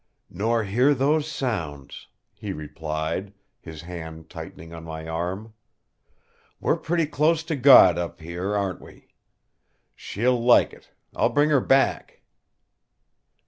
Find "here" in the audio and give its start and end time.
8.19-8.55